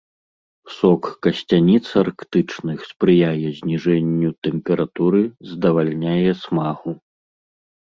Сок 0.77 1.03
касцяніц 1.27 1.81
арктычных 2.03 2.77
спрыяе 2.93 3.47
зніжэнню 3.59 4.29
тэмпературы, 4.49 5.23
здавальняе 5.53 6.31
смагу. 6.43 6.91